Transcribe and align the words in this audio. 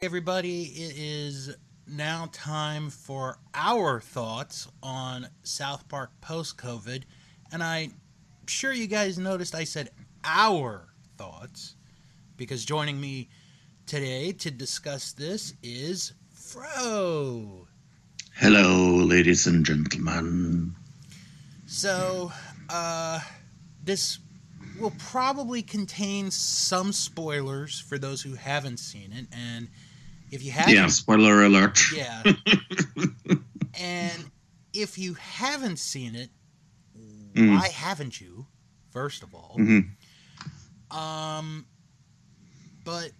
everybody. 0.00 0.62
It 0.62 0.94
is 0.96 1.56
now 1.88 2.28
time 2.30 2.88
for 2.88 3.40
our 3.52 4.00
thoughts 4.00 4.68
on 4.80 5.26
South 5.42 5.88
Park 5.88 6.12
post 6.20 6.56
COVID. 6.56 7.02
And 7.50 7.64
I'm 7.64 7.94
sure 8.46 8.72
you 8.72 8.86
guys 8.86 9.18
noticed 9.18 9.56
I 9.56 9.64
said 9.64 9.90
our 10.22 10.86
thoughts 11.16 11.74
because 12.36 12.64
joining 12.64 13.00
me 13.00 13.28
today 13.86 14.30
to 14.32 14.52
discuss 14.52 15.10
this 15.12 15.54
is 15.64 16.12
Fro. 16.32 17.66
Hello, 18.36 19.04
ladies 19.04 19.48
and 19.48 19.66
gentlemen. 19.66 20.76
So, 21.66 22.30
uh, 22.70 23.18
this 23.82 24.20
will 24.78 24.94
probably 24.96 25.60
contain 25.60 26.30
some 26.30 26.92
spoilers 26.92 27.80
for 27.80 27.98
those 27.98 28.22
who 28.22 28.34
haven't 28.34 28.76
seen 28.76 29.12
it. 29.12 29.26
And 29.32 29.68
if 30.30 30.42
you 30.42 30.50
haven't, 30.50 30.74
Yeah, 30.74 30.86
spoiler 30.88 31.44
alert. 31.44 31.80
yeah. 31.94 32.22
and 33.74 34.30
if 34.72 34.98
you 34.98 35.14
haven't 35.14 35.78
seen 35.78 36.14
it, 36.14 36.30
Mm. 37.34 37.56
why 37.60 37.68
haven't 37.68 38.20
you? 38.20 38.46
First 38.90 39.22
of 39.22 39.32
all, 39.34 39.54
Mhm. 39.58 39.90
um, 40.90 41.66
but 42.84 43.12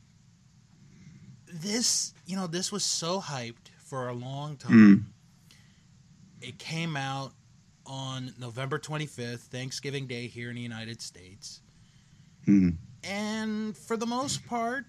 this, 1.46 2.12
you 2.26 2.34
know, 2.34 2.46
this 2.48 2.72
was 2.72 2.84
so 2.84 3.20
hyped 3.20 3.68
for 3.84 4.08
a 4.08 4.12
long 4.14 4.56
time. 4.56 5.12
It 6.40 6.58
came 6.58 6.96
out 6.96 7.32
on 7.86 8.34
November 8.38 8.78
25th, 8.78 9.42
Thanksgiving 9.50 10.06
Day 10.06 10.26
here 10.26 10.50
in 10.50 10.56
the 10.56 10.62
United 10.62 11.00
States. 11.00 11.60
Mhm. 12.46 12.76
And 13.04 13.76
for 13.76 13.96
the 13.96 14.06
most 14.06 14.44
part, 14.46 14.86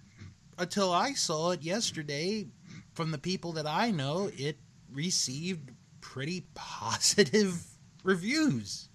until 0.60 0.92
I 0.92 1.14
saw 1.14 1.52
it 1.52 1.64
yesterday, 1.64 2.48
from 2.94 3.12
the 3.12 3.18
people 3.18 3.54
that 3.54 3.66
I 3.66 3.92
know, 3.92 4.30
it 4.38 4.58
received 4.92 5.72
pretty 6.02 6.46
positive 6.54 7.64
reviews. 8.04 8.90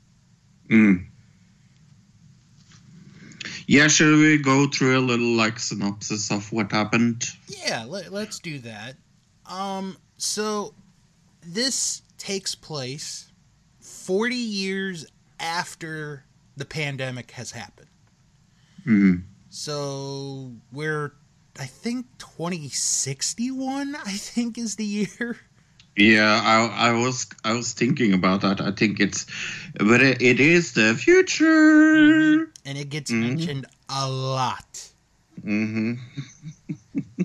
Mm. 0.71 1.07
Yeah, 3.67 3.89
should 3.89 4.19
we 4.19 4.39
go 4.39 4.67
through 4.67 4.99
a 4.99 5.01
little 5.01 5.37
like 5.37 5.59
synopsis 5.59 6.31
of 6.31 6.53
what 6.53 6.71
happened? 6.71 7.25
Yeah, 7.49 7.85
let, 7.87 8.13
let's 8.13 8.39
do 8.39 8.59
that. 8.61 8.97
Um, 9.47 9.97
so 10.19 10.75
this 11.43 12.03
takes 12.19 12.55
place 12.55 13.31
40 13.81 14.35
years 14.35 15.07
after 15.41 16.25
the 16.57 16.65
pandemic 16.65 17.31
has 17.33 17.51
happened. 17.51 17.89
Mm. 18.87 19.23
So 19.49 20.53
we're, 20.73 21.15
I 21.59 21.67
think, 21.67 22.07
2061, 22.19 23.95
I 23.95 24.13
think, 24.13 24.59
is 24.59 24.77
the 24.77 24.85
year. 24.85 25.37
Yeah, 25.97 26.41
I, 26.43 26.89
I 26.89 26.93
was 26.93 27.27
I 27.45 27.53
was 27.53 27.73
thinking 27.73 28.13
about 28.15 28.41
that. 28.41 28.61
I 28.61 28.73
think 28.73 28.99
it's, 28.99 29.27
but 29.79 30.03
it, 30.03 30.21
it 30.21 30.41
is 30.41 30.73
the 30.73 30.95
future. 30.95 32.51
And 32.67 32.77
it 32.77 32.89
gets 32.91 33.13
Mhm. 33.13 33.21
mentioned 33.21 33.67
a 33.89 34.09
lot. 34.11 34.91
Mm-hmm. 35.45 35.95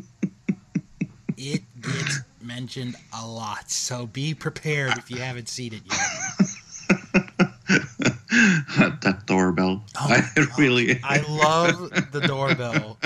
It 1.42 1.64
gets 1.82 2.20
mentioned 2.44 2.96
a 3.14 3.26
lot. 3.26 3.72
So 3.72 4.06
be 4.08 4.34
prepared 4.34 4.98
if 4.98 5.10
you 5.10 5.20
haven't 5.22 5.48
seen 5.48 5.74
it 5.74 5.84
yet. 5.86 6.00
that 9.02 9.24
doorbell. 9.26 9.84
Oh 10.00 10.08
I 10.10 10.24
really. 10.58 11.00
I 11.02 11.22
love 11.22 12.12
the 12.12 12.20
doorbell. 12.22 12.98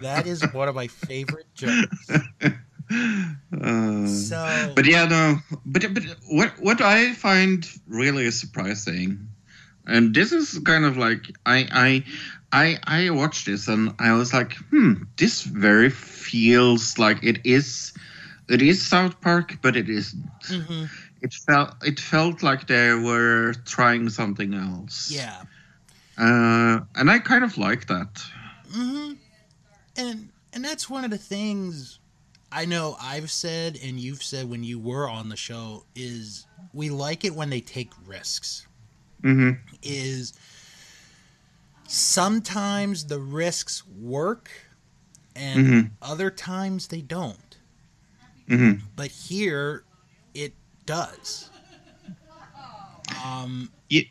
That 0.00 0.26
is 0.26 0.52
one 0.52 0.68
of 0.68 0.74
my 0.74 0.88
favorite 0.88 1.54
jokes. 1.54 2.24
Uh, 3.52 4.06
So, 4.06 4.72
But 4.74 4.86
yeah, 4.86 5.06
no. 5.06 5.38
But 5.64 5.92
but 5.94 6.04
what 6.28 6.52
what 6.60 6.80
I 6.80 7.12
find 7.14 7.66
really 7.86 8.30
surprising, 8.30 9.28
and 9.86 10.14
this 10.14 10.32
is 10.32 10.58
kind 10.64 10.84
of 10.84 10.96
like 10.96 11.32
I 11.46 11.66
I 11.72 12.04
I 12.52 12.78
I 12.84 13.10
watched 13.10 13.46
this 13.46 13.68
and 13.68 13.94
I 13.98 14.12
was 14.12 14.32
like, 14.32 14.54
hmm, 14.70 15.04
this 15.16 15.42
very 15.42 15.90
feels 15.90 16.98
like 16.98 17.22
it 17.22 17.40
is, 17.44 17.92
it 18.48 18.60
is 18.62 18.84
South 18.84 19.20
Park, 19.20 19.58
but 19.62 19.76
it 19.76 19.88
isn't. 19.88 20.28
mhm, 20.50 20.90
It 21.22 21.32
felt 21.32 21.74
it 21.84 22.00
felt 22.00 22.42
like 22.42 22.66
they 22.66 22.92
were 22.94 23.54
trying 23.64 24.10
something 24.10 24.54
else. 24.54 25.10
yeah. 25.12 25.42
Uh, 26.18 26.80
and 26.96 27.10
I 27.10 27.18
kind 27.18 27.44
of 27.44 27.56
like 27.58 27.86
that. 27.86 28.22
hmm 28.72 29.12
And 29.96 30.30
and 30.52 30.64
that's 30.64 30.88
one 30.88 31.04
of 31.04 31.10
the 31.10 31.18
things 31.18 31.98
I 32.52 32.64
know 32.64 32.96
I've 33.00 33.30
said 33.30 33.78
and 33.82 33.98
you've 33.98 34.22
said 34.22 34.48
when 34.48 34.62
you 34.64 34.78
were 34.78 35.08
on 35.08 35.28
the 35.28 35.36
show 35.36 35.84
is 35.94 36.46
we 36.72 36.90
like 36.90 37.24
it 37.24 37.34
when 37.34 37.50
they 37.50 37.60
take 37.60 37.92
risks. 38.06 38.66
hmm 39.22 39.50
Is 39.82 40.32
sometimes 41.86 43.04
the 43.06 43.18
risks 43.20 43.86
work 43.86 44.50
and 45.36 45.66
Mhm. 45.66 45.90
other 46.02 46.30
times 46.30 46.88
they 46.88 47.00
don't. 47.00 47.58
hmm 48.48 48.72
But 48.96 49.10
here 49.10 49.84
it 50.34 50.54
does. 50.86 51.50
Um 53.24 53.70
Yeah. 53.88 54.02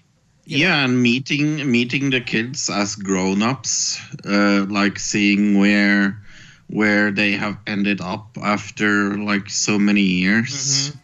Yeah. 0.46 0.58
yeah, 0.68 0.86
and 0.86 1.02
meeting 1.02 1.72
meeting 1.72 2.10
the 2.10 2.20
kids 2.20 2.70
as 2.70 2.96
grown-ups, 2.96 4.00
uh, 4.26 4.66
like 4.68 5.00
seeing 5.00 5.58
where 5.58 6.20
where 6.68 7.12
they 7.12 7.32
have 7.34 7.58
ended 7.68 8.02
up 8.02 8.38
after 8.42 9.18
like 9.18 9.50
so 9.50 9.80
many 9.80 10.02
years. 10.02 10.92
mhm. 10.92 11.00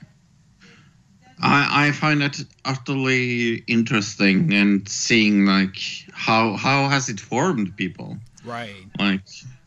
I, 1.41 1.88
I 1.88 1.91
find 1.94 2.22
it 2.22 2.44
utterly 2.66 3.63
interesting 3.67 4.53
and 4.53 4.88
seeing 4.89 5.45
like 5.45 5.77
how 6.11 6.57
how 6.57 6.89
has 6.89 7.07
it 7.07 7.19
formed 7.19 7.75
people? 7.77 8.17
right. 8.44 8.75
Like 9.00 9.23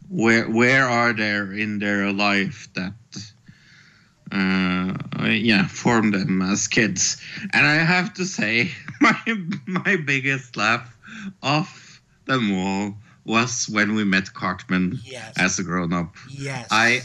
where 0.08 0.50
where 0.50 0.84
are 0.86 1.14
there 1.14 1.52
in 1.52 1.78
their 1.78 2.12
life 2.12 2.68
that 2.74 2.92
uh, 4.30 4.94
yeah 5.28 5.66
formed 5.66 6.14
them 6.14 6.42
as 6.42 6.68
kids? 6.68 7.16
And 7.52 7.66
I 7.66 7.76
have 7.76 8.12
to 8.14 8.24
say 8.26 8.70
my 9.06 9.18
my 9.66 9.96
biggest 9.96 10.56
laugh 10.56 10.86
off 11.42 12.00
them 12.26 12.52
all 12.54 12.94
was 13.24 13.68
when 13.68 13.94
we 13.94 14.04
met 14.04 14.32
Cartman 14.34 14.98
Yes. 15.04 15.34
as 15.38 15.58
a 15.58 15.62
grown 15.64 15.92
up. 15.92 16.14
yes. 16.28 16.68
I 16.70 17.00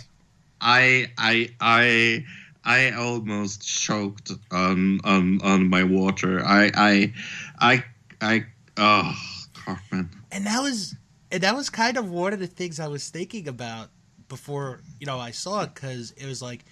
I 0.62 1.12
I 1.18 1.50
I 1.62 2.26
I 2.64 2.92
almost 2.92 3.62
choked 3.68 4.32
on 4.52 5.00
on 5.04 5.42
on 5.42 5.70
my 5.70 5.84
water. 5.84 6.44
I 6.46 6.72
I 6.76 7.14
I 7.60 7.84
I 8.22 8.46
oh 8.78 9.14
Cartman. 9.54 10.10
and 10.32 10.46
that 10.46 10.62
was 10.62 10.96
and 11.32 11.42
that 11.44 11.56
was 11.56 11.70
kind 11.70 11.98
of 11.98 12.10
one 12.10 12.34
of 12.34 12.40
the 12.40 12.48
things 12.48 12.80
I 12.80 12.88
was 12.88 13.10
thinking 13.10 13.48
about 13.48 13.90
before 14.28 14.82
you 15.00 15.06
know 15.06 15.20
I 15.20 15.32
saw 15.32 15.64
it 15.64 15.74
because 15.76 16.12
it 16.18 16.26
was 16.26 16.42
like 16.42 16.66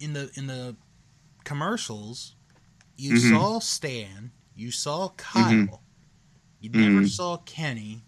in 0.00 0.12
the 0.14 0.30
in 0.34 0.46
the 0.46 0.76
commercials 1.44 2.34
you 2.96 3.12
Mhm. 3.14 3.30
saw 3.30 3.58
Stan, 3.60 4.32
you 4.58 4.70
saw 4.72 5.08
Kyle, 5.10 5.82
you 6.60 6.70
never 6.70 7.02
Mhm. 7.02 7.08
saw 7.08 7.36
Kenny, 7.38 8.04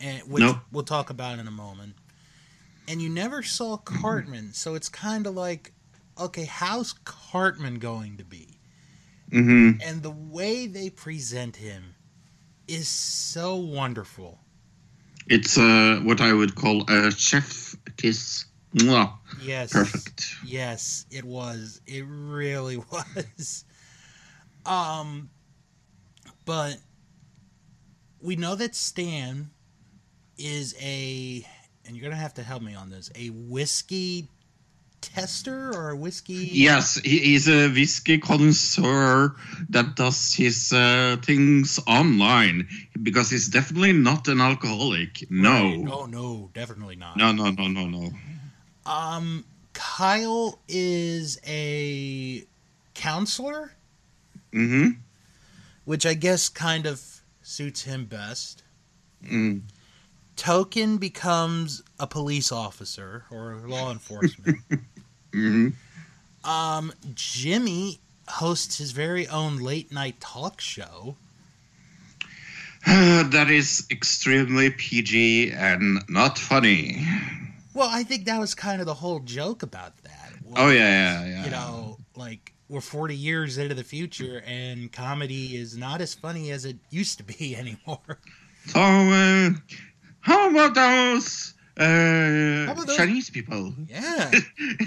and 0.00 0.22
which 0.28 0.40
Nope. 0.40 0.58
we'll 0.72 0.84
talk 0.84 1.10
about 1.10 1.38
in 1.38 1.46
a 1.46 1.52
moment, 1.52 1.94
and 2.88 3.00
you 3.00 3.08
never 3.08 3.42
saw 3.42 3.76
Cartman. 3.76 4.52
So 4.52 4.74
it's 4.74 4.88
kind 4.88 5.26
of 5.26 5.34
like, 5.34 5.72
okay, 6.18 6.44
how's 6.44 6.92
Cartman 7.04 7.78
going 7.78 8.16
to 8.16 8.24
be? 8.24 8.58
Mm-hmm. 9.30 9.80
And 9.80 10.02
the 10.02 10.10
way 10.10 10.66
they 10.66 10.90
present 10.90 11.56
him 11.56 11.94
is 12.66 12.88
so 12.88 13.56
wonderful. 13.56 14.40
It's 15.28 15.56
uh 15.56 16.00
what 16.02 16.20
I 16.20 16.32
would 16.32 16.56
call 16.56 16.84
a 16.90 17.10
chef 17.12 17.76
kiss. 17.96 18.44
Mwah. 18.74 19.12
Yes. 19.40 19.72
Perfect. 19.72 20.34
Yes, 20.44 21.06
it 21.10 21.24
was. 21.24 21.80
It 21.86 22.04
really 22.08 22.76
was. 22.92 23.64
Um 24.66 25.30
but 26.44 26.76
we 28.20 28.36
know 28.36 28.54
that 28.54 28.74
Stan 28.74 29.50
is 30.38 30.74
a 30.80 31.46
and 31.84 31.96
you're 31.96 32.02
going 32.02 32.12
to 32.12 32.20
have 32.20 32.34
to 32.34 32.42
help 32.42 32.62
me 32.62 32.74
on 32.74 32.90
this, 32.90 33.10
a 33.16 33.28
whiskey 33.30 34.28
tester 35.00 35.72
or 35.74 35.90
a 35.90 35.96
whiskey 35.96 36.34
Yes, 36.52 36.94
he, 36.94 37.18
he's 37.18 37.48
a 37.48 37.68
whiskey 37.68 38.18
connoisseur 38.18 39.34
that 39.70 39.96
does 39.96 40.32
his 40.32 40.72
uh, 40.72 41.16
things 41.22 41.80
online 41.86 42.68
because 43.02 43.28
he's 43.30 43.48
definitely 43.48 43.92
not 43.92 44.28
an 44.28 44.40
alcoholic. 44.40 45.28
No. 45.28 45.50
Right. 45.50 45.84
Oh 45.90 46.06
no, 46.06 46.50
definitely 46.54 46.96
not. 46.96 47.16
No, 47.16 47.32
no, 47.32 47.50
no, 47.50 47.66
no, 47.68 47.86
no. 47.86 48.10
Um 48.86 49.44
Kyle 49.72 50.58
is 50.68 51.40
a 51.46 52.44
counselor, 52.94 53.72
Mm-hmm. 54.52 55.00
Which 55.84 56.06
I 56.06 56.14
guess 56.14 56.48
kind 56.48 56.86
of 56.86 57.02
suits 57.42 57.82
him 57.82 58.06
best. 58.06 58.62
Mm. 59.24 59.62
Token 60.36 60.96
becomes 60.96 61.82
a 61.98 62.06
police 62.06 62.50
officer 62.50 63.24
or 63.30 63.56
law 63.66 63.90
enforcement. 63.90 64.58
hmm 65.32 65.68
um, 66.44 66.92
Jimmy 67.14 68.00
hosts 68.28 68.78
his 68.78 68.92
very 68.92 69.26
own 69.28 69.58
late 69.58 69.92
night 69.92 70.20
talk 70.20 70.60
show. 70.60 71.16
that 72.86 73.48
is 73.50 73.86
extremely 73.90 74.70
PG 74.70 75.52
and 75.52 76.02
not 76.08 76.38
funny. 76.38 77.06
Well, 77.74 77.88
I 77.90 78.02
think 78.02 78.26
that 78.26 78.38
was 78.38 78.54
kind 78.54 78.80
of 78.80 78.86
the 78.86 78.94
whole 78.94 79.20
joke 79.20 79.62
about 79.62 79.96
that. 80.02 80.32
Oh 80.56 80.68
yeah, 80.68 81.22
yeah, 81.22 81.26
yeah. 81.26 81.44
You 81.44 81.50
know, 81.50 81.98
like 82.16 82.52
we're 82.72 82.80
40 82.80 83.14
years 83.14 83.58
into 83.58 83.74
the 83.74 83.84
future 83.84 84.42
and 84.46 84.90
comedy 84.90 85.56
is 85.56 85.76
not 85.76 86.00
as 86.00 86.14
funny 86.14 86.50
as 86.50 86.64
it 86.64 86.76
used 86.90 87.18
to 87.18 87.24
be 87.24 87.54
anymore. 87.62 88.18
So, 88.68 88.80
uh, 88.80 89.50
how 90.20 90.50
about 90.50 90.74
those, 90.74 91.52
uh, 91.76 91.84
How 92.66 92.72
about 92.72 92.86
those- 92.86 92.96
Chinese 92.96 93.28
people? 93.28 93.74
Yeah. 93.88 94.30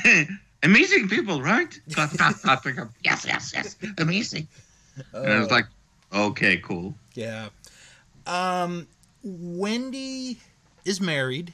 Amazing 0.63 1.09
people, 1.09 1.43
right? 1.43 1.79
yes, 1.87 3.23
yes, 3.25 3.51
yes. 3.53 3.75
Amazing. 3.99 4.47
And 5.13 5.31
I 5.31 5.39
was 5.39 5.51
like, 5.51 5.65
okay, 6.11 6.57
cool. 6.57 6.95
yeah. 7.13 7.49
Um, 8.25 8.87
Wendy 9.21 10.39
is 10.85 10.99
married. 10.99 11.53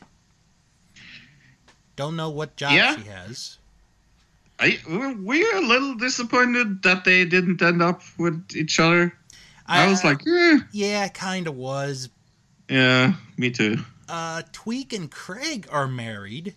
Don't 1.98 2.16
know 2.16 2.30
what 2.30 2.56
job 2.56 2.72
Yeah. 2.72 2.96
she 2.96 3.04
has. 3.10 3.58
I, 4.62 4.78
were 4.88 5.58
a 5.58 5.62
little 5.62 5.96
disappointed 5.96 6.84
that 6.84 7.04
they 7.04 7.26
didn't 7.26 7.64
end 7.64 7.82
up 7.82 8.04
with 8.20 8.56
each 8.56 8.80
other? 8.80 9.12
I, 9.66 9.90
was 9.90 10.04
like, 10.04 10.22
eh, 10.28 10.60
yeah, 10.72 11.08
kind 11.08 11.48
of 11.48 11.56
was. 11.56 12.10
yeah, 12.70 13.14
me 13.38 13.50
too. 13.50 13.80
Uh, 14.08 14.44
Tweek 14.52 14.94
and 14.94 15.10
Craig 15.10 15.68
are 15.72 15.88
married. 15.88 16.56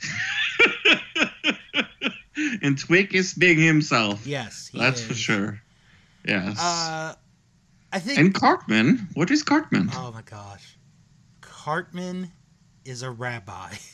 and 2.62 2.76
Tweek 2.76 3.12
is 3.12 3.34
being 3.34 3.58
himself. 3.58 4.24
Yes, 4.24 4.68
he 4.68 4.78
That's 4.78 5.02
for 5.02 5.14
sure. 5.14 5.60
Yes. 6.24 6.60
Uh, 6.60 7.16
I 7.92 7.98
think. 7.98 8.20
and 8.20 8.32
Cartman, 8.32 9.08
what 9.14 9.32
is 9.32 9.42
Cartman? 9.42 9.90
oh 9.94 10.12
my 10.12 10.22
gosh, 10.22 10.76
Cartman 11.40 12.30
is 12.84 13.02
a 13.02 13.10
rabbi. 13.10 13.74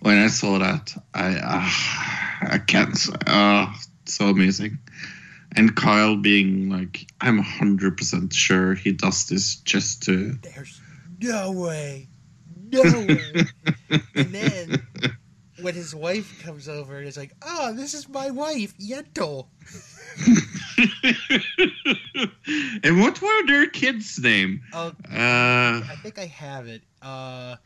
when 0.00 0.18
I 0.18 0.28
saw 0.28 0.58
that, 0.58 0.94
I 1.14 1.36
uh, 1.36 2.52
I 2.54 2.58
can't. 2.58 2.96
say- 2.96 3.12
Uh, 3.26 3.72
so 4.06 4.28
amazing. 4.28 4.78
And 5.56 5.74
Kyle 5.74 6.16
being 6.16 6.68
like, 6.70 7.06
I'm 7.20 7.38
hundred 7.38 7.96
percent 7.96 8.32
sure 8.32 8.74
he 8.74 8.92
does 8.92 9.26
this 9.28 9.56
just 9.56 10.02
to. 10.04 10.34
There's 10.42 10.80
no 11.20 11.52
way, 11.52 12.08
no 12.70 12.82
way. 12.82 13.46
and 14.14 14.34
then 14.34 14.82
when 15.60 15.74
his 15.74 15.94
wife 15.94 16.42
comes 16.42 16.68
over, 16.68 17.00
it's 17.02 17.16
like, 17.16 17.32
oh, 17.42 17.72
this 17.74 17.94
is 17.94 18.08
my 18.08 18.30
wife, 18.30 18.76
Yentl. 18.78 19.48
and 22.82 23.00
what 23.00 23.20
were 23.20 23.46
their 23.46 23.66
kids' 23.68 24.18
name? 24.18 24.62
Oh, 24.72 24.88
Uh, 25.10 25.82
I 25.82 25.96
think 26.02 26.18
I 26.18 26.26
have 26.26 26.66
it. 26.68 26.82
Uh, 27.02 27.56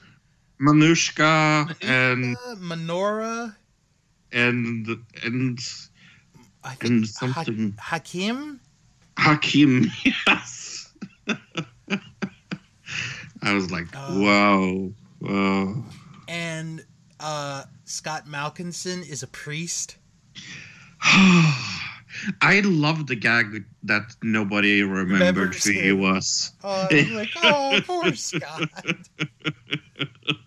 Manushka 0.60 1.74
and 1.82 2.36
Menorah. 2.58 3.54
and 4.32 4.86
and 5.24 5.58
I 6.64 6.70
and 6.72 6.78
think 6.80 7.06
ha- 7.34 7.42
something 7.42 7.74
Hakim. 7.78 8.60
Hakim. 9.18 9.90
Yes. 10.26 10.92
I 13.44 13.52
was 13.54 13.70
like, 13.72 13.86
Uh, 13.94 14.14
wow, 14.20 14.90
wow. 15.20 15.84
and 16.28 16.84
uh, 17.18 17.64
Scott 17.84 18.26
Malkinson 18.28 19.02
is 19.08 19.22
a 19.24 19.26
priest. 19.26 19.96
I 22.40 22.60
love 22.64 23.08
the 23.08 23.16
gag 23.16 23.64
that 23.84 24.14
nobody 24.22 24.82
remembered 24.84 25.10
Remembers 25.20 25.64
who 25.64 25.72
he 25.72 25.90
was. 25.92 26.52
Oh, 26.62 26.86
I 26.88 26.94
was 26.94 27.10
like, 27.10 27.30
oh, 27.42 27.80
poor 27.84 28.14
Scott. 28.14 28.68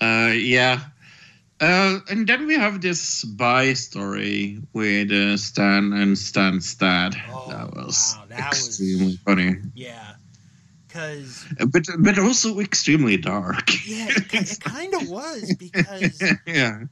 Uh, 0.00 0.32
yeah. 0.34 0.80
Uh, 1.60 2.00
and 2.08 2.26
then 2.26 2.46
we 2.46 2.54
have 2.54 2.80
this 2.80 3.24
by 3.24 3.74
story 3.74 4.58
with 4.72 5.10
uh, 5.12 5.36
Stan 5.36 5.92
and 5.92 6.16
Stan's 6.16 6.74
dad. 6.74 7.14
Oh, 7.28 7.48
that 7.48 7.74
was 7.74 8.16
wow, 8.16 8.24
that 8.28 8.50
was- 8.52 8.68
extremely 8.68 9.18
funny, 9.26 9.56
Yeah, 9.74 10.14
because 10.88 11.46
Uh, 11.60 11.66
but 11.66 11.84
but 11.98 12.18
also 12.18 12.60
extremely 12.60 13.16
dark. 13.16 13.68
yeah, 13.82 14.08
it, 14.08 14.32
it 14.32 14.60
kind 14.60 14.94
of 14.94 15.06
was 15.06 15.54
because, 15.58 16.36
yeah. 16.46 16.84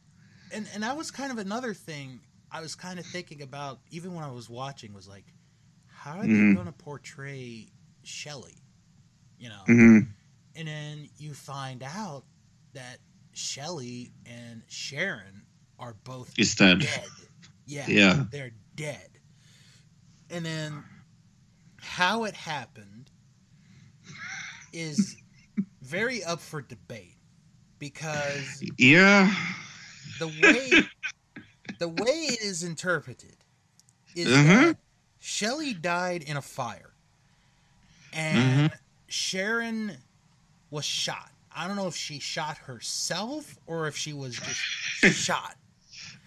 and 0.50 0.68
and 0.74 0.82
that 0.82 0.96
was 0.96 1.10
kind 1.10 1.32
of 1.32 1.38
another 1.38 1.74
thing 1.74 2.20
I 2.50 2.60
was 2.60 2.74
kind 2.74 2.98
of 2.98 3.06
thinking 3.06 3.42
about 3.42 3.80
even 3.90 4.14
when 4.14 4.24
I 4.24 4.30
was 4.30 4.48
watching 4.48 4.92
was 4.94 5.08
like, 5.08 5.26
how 5.86 6.18
are 6.18 6.26
they 6.26 6.28
Mhm. 6.28 6.54
going 6.54 6.66
to 6.66 6.72
portray 6.72 7.68
Shelley? 8.02 8.62
You 9.38 9.48
know, 9.50 9.62
hmm 9.66 9.98
and 10.56 10.68
then 10.68 11.08
you 11.18 11.32
find 11.34 11.82
out 11.82 12.24
that 12.74 12.98
Shelley 13.32 14.12
and 14.26 14.62
Sharon 14.68 15.42
are 15.78 15.94
both 16.04 16.32
He's 16.36 16.54
dead. 16.54 16.80
dead. 16.80 17.04
Yeah, 17.66 17.86
Yeah. 17.86 18.24
they're 18.30 18.52
dead. 18.74 19.08
And 20.30 20.44
then 20.44 20.84
how 21.80 22.24
it 22.24 22.34
happened 22.34 23.10
is 24.72 25.16
very 25.82 26.22
up 26.24 26.40
for 26.40 26.62
debate 26.62 27.16
because 27.78 28.62
Yeah. 28.76 29.34
the 30.18 30.28
way 30.28 30.88
the 31.78 31.88
way 31.88 32.10
it 32.10 32.40
is 32.42 32.64
interpreted 32.64 33.36
is 34.14 34.26
uh-huh. 34.26 34.66
that 34.66 34.76
Shelley 35.20 35.74
died 35.74 36.22
in 36.22 36.36
a 36.36 36.42
fire 36.42 36.92
and 38.12 38.70
mm-hmm. 38.70 38.76
Sharon 39.06 39.96
was 40.70 40.84
shot. 40.84 41.30
I 41.58 41.66
don't 41.66 41.76
know 41.76 41.88
if 41.88 41.96
she 41.96 42.20
shot 42.20 42.56
herself 42.58 43.58
or 43.66 43.88
if 43.88 43.96
she 43.96 44.12
was 44.12 44.36
just 45.02 45.18
shot. 45.18 45.56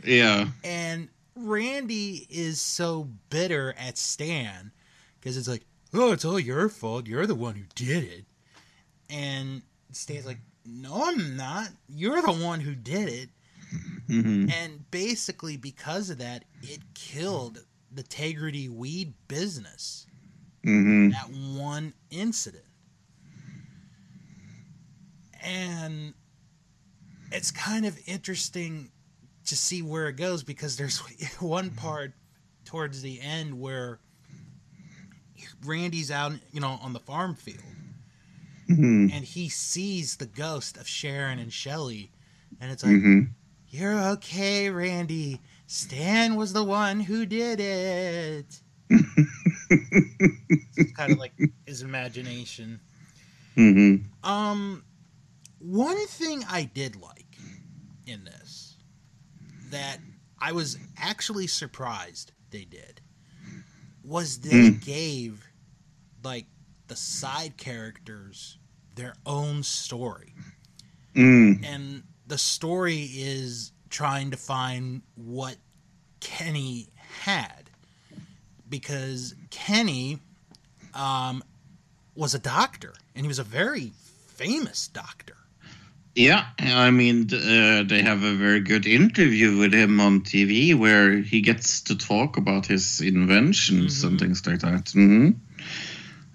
Yeah. 0.04 0.48
And 0.64 1.08
Randy 1.36 2.28
is 2.30 2.60
so 2.60 3.08
bitter 3.30 3.74
at 3.80 3.98
Stan 3.98 4.72
because 5.20 5.38
it's 5.38 5.48
like, 5.48 5.64
oh, 5.94 6.12
it's 6.12 6.26
all 6.26 6.38
your 6.40 6.68
fault. 6.68 7.08
You're 7.08 7.26
the 7.26 7.36
one 7.36 7.56
who 7.56 7.64
did 7.76 8.04
it. 8.04 8.26
And 9.10 9.62
Stan's 9.94 10.26
like, 10.26 10.40
no, 10.66 11.06
I'm 11.06 11.38
not. 11.38 11.70
You're 11.88 12.22
the 12.22 12.34
one 12.34 12.60
who 12.60 12.76
did 12.76 13.08
it. 13.08 13.30
hmm 14.08 14.48
And 14.52 14.92
basically, 14.92 15.56
because 15.56 16.10
of 16.10 16.18
that, 16.18 16.44
it 16.62 16.80
killed 16.94 17.64
the 17.90 18.04
Tegridy 18.04 18.70
weed 18.70 19.14
business. 19.30 20.08
hmm 20.64 21.10
That 21.10 21.30
one 21.30 21.94
incident. 22.10 22.66
And 25.42 26.14
it's 27.32 27.52
kind 27.52 27.86
of 27.86 27.98
interesting 28.06 28.92
to 29.46 29.56
see 29.56 29.82
where 29.82 30.08
it 30.08 30.14
goes 30.14 30.44
because 30.44 30.78
there's 30.78 31.00
one 31.40 31.72
part 31.72 32.14
towards 32.66 33.02
the 33.02 33.20
end 33.22 33.60
where 33.60 34.00
Randy's 35.66 36.12
out, 36.12 36.34
you 36.52 36.60
know, 36.62 36.80
on 36.82 36.94
the 36.94 37.00
farm 37.00 37.36
field 37.36 37.64
hmm 38.68 39.08
and 39.12 39.24
he 39.26 39.50
sees 39.50 40.18
the 40.18 40.26
ghost 40.26 40.78
of 40.78 40.88
Sharon 40.88 41.40
and 41.40 41.52
Shelley 41.52 42.12
and 42.60 42.72
it's 42.72 42.84
like 42.84 43.00
hmm 43.00 43.22
you're 43.70 44.00
okay, 44.14 44.70
Randy. 44.70 45.42
Stan 45.66 46.36
was 46.36 46.54
the 46.54 46.64
one 46.64 47.00
who 47.02 47.26
did 47.26 47.60
it. 47.60 48.62
it's 50.78 50.92
kind 50.92 51.12
of 51.12 51.18
like 51.20 51.34
his 51.66 51.82
imagination. 51.82 52.82
hmm 53.56 53.96
Um, 54.24 54.84
one 55.62 56.08
thing 56.08 56.44
I 56.50 56.64
did 56.64 56.96
like 56.96 57.38
in 58.06 58.24
this 58.24 58.78
that 59.70 60.00
I 60.40 60.52
was 60.52 60.78
actually 60.98 61.48
surprised 61.48 62.32
they 62.50 62.66
did 62.66 63.02
was 64.04 64.40
they 64.40 64.72
gave 64.72 65.46
like 66.24 66.46
the 66.88 66.96
side 66.96 67.58
characters 67.58 68.58
their 68.96 69.16
own 69.26 69.64
story. 69.64 70.34
Mm 71.16 71.64
and 71.64 72.04
the 72.28 72.38
story 72.38 73.10
is 73.14 73.74
trying 73.90 74.32
to 74.32 74.38
find 74.38 75.02
what 75.16 75.58
Kenny 76.22 76.88
had 77.24 77.70
because 78.70 79.36
Kenny 79.50 80.20
um, 80.94 81.44
was 82.16 82.34
a 82.34 82.40
doctor 82.40 82.94
and 83.16 83.26
he 83.26 83.28
was 83.28 83.40
a 83.40 83.44
very 83.44 83.92
famous 84.28 84.88
doctor. 84.88 85.36
Yeah, 86.16 86.46
I 86.60 86.92
mean, 86.92 87.30
uh, 87.34 87.84
they 87.88 88.02
have 88.04 88.22
a 88.24 88.34
very 88.36 88.60
good 88.60 88.86
interview 88.86 89.58
with 89.58 89.74
him 89.74 90.02
on 90.02 90.22
TV 90.22 90.76
where 90.78 91.18
he 91.20 91.42
gets 91.42 91.82
to 91.84 91.96
talk 91.96 92.36
about 92.38 92.66
his 92.66 93.00
inventions 93.00 94.04
and 94.04 94.18
Mhm. 94.18 94.20
things 94.20 94.46
like 94.46 94.60
that. 94.60 94.90
hmm 94.92 95.30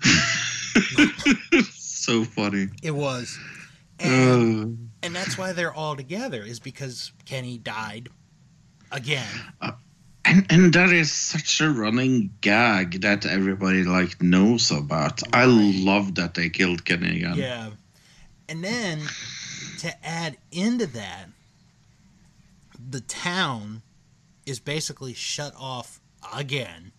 so 1.73 2.25
funny. 2.25 2.69
It 2.83 2.93
was. 2.95 3.39
And, 3.99 4.65
Uh, 4.65 4.67
and 5.03 5.15
that's 5.15 5.37
why 5.39 5.53
they're 5.53 5.73
all 5.75 5.97
together, 5.97 6.43
is 6.43 6.61
because 6.61 7.13
Kenny 7.25 7.59
died 7.59 8.09
again. 8.93 9.27
and 10.25 10.47
and 10.51 10.73
that 10.73 10.91
is 10.91 11.13
such 11.13 11.61
a 11.61 11.71
running 11.71 12.31
gag 12.41 13.01
that 13.03 13.25
everybody 13.27 13.85
like 13.85 14.21
knows 14.23 14.71
about. 14.71 15.23
I 15.35 15.45
love 15.45 16.15
that 16.17 16.35
they 16.35 16.49
killed 16.51 16.85
Kenny 16.85 17.19
again. 17.19 17.37
Yeah. 17.37 17.71
And 18.49 18.63
then 18.63 19.01
to 19.79 20.07
add 20.07 20.37
into 20.53 20.87
that, 20.87 21.27
the 22.91 23.01
town 23.01 23.83
is 24.45 24.61
basically 24.61 25.15
shut 25.15 25.53
off 25.59 26.01
again 26.35 26.93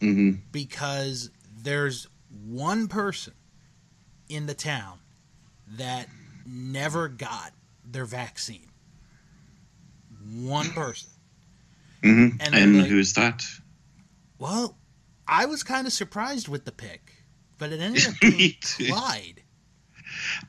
hmm 0.00 0.32
because 0.52 1.30
there's 1.62 2.06
one 2.46 2.86
person 2.88 3.32
in 4.28 4.46
the 4.46 4.54
town 4.54 4.98
that 5.76 6.08
never 6.46 7.08
got 7.08 7.52
their 7.84 8.04
vaccine. 8.04 8.68
One 10.34 10.70
person. 10.70 11.10
hmm 12.02 12.28
And 12.40 12.54
And, 12.54 12.78
like- 12.78 12.88
who's 12.88 13.14
that? 13.14 13.42
Well, 14.38 14.76
I 15.26 15.46
was 15.46 15.62
kind 15.64 15.86
of 15.86 15.92
surprised 15.92 16.46
with 16.48 16.64
the 16.64 16.72
pick, 16.72 17.12
but 17.58 17.72
it 17.72 17.80
ended 17.80 18.06
up 18.08 18.14
being. 18.20 18.54
Clyde. 18.86 19.42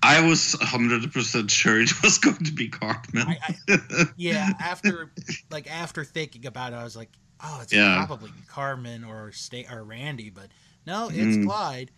I 0.04 0.28
was 0.28 0.54
hundred 0.62 1.12
percent 1.14 1.52
sure 1.52 1.80
it 1.82 1.92
was 2.04 2.18
going 2.18 2.44
to 2.46 2.52
be 2.52 2.70
Cartman. 2.70 3.28
I, 3.28 3.40
I, 3.70 4.06
yeah, 4.18 4.54
after 4.60 5.12
like 5.52 5.70
after 5.70 6.04
thinking 6.04 6.46
about 6.46 6.74
it, 6.74 6.78
I 6.78 6.84
was 6.84 6.96
like, 6.96 7.10
oh, 7.44 7.60
it's 7.62 7.74
Yeah. 7.74 8.06
probably 8.06 8.32
Cartman 8.48 9.04
or 9.04 9.32
Sta- 9.32 9.68
or 9.72 9.84
Randy, 9.84 10.30
but 10.30 10.48
no, 10.86 11.10
it's 11.10 11.38
Mm. 11.38 11.46
Clyde. 11.46 11.92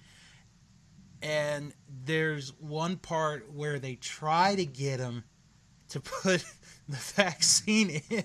And 1.23 1.73
there's 2.05 2.51
one 2.59 2.97
part 2.97 3.51
where 3.53 3.77
they 3.77 3.95
try 3.95 4.55
to 4.55 4.65
get 4.65 4.99
him 4.99 5.23
to 5.89 5.99
put 5.99 6.43
the 6.89 6.97
vaccine 6.97 8.01
in, 8.09 8.23